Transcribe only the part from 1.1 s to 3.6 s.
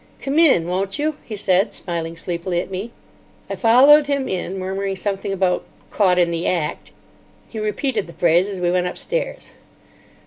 he said, smiling sleepily at me. I